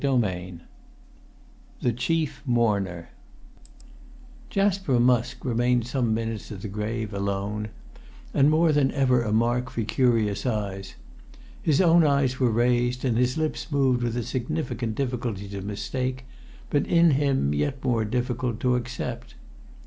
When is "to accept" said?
18.61-19.35